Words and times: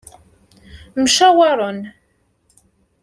Mcawaren. 0.99 1.79